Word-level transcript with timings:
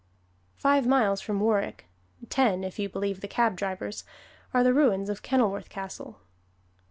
Five 0.55 0.87
miles 0.87 1.21
from 1.21 1.39
Warwick 1.39 1.85
(ten, 2.27 2.63
if 2.63 2.79
you 2.79 2.89
believe 2.89 3.21
the 3.21 3.27
cab 3.27 3.55
drivers) 3.55 4.03
are 4.51 4.63
the 4.63 4.73
ruins 4.73 5.09
of 5.09 5.21
Kenilworth 5.21 5.69
Castle. 5.69 6.19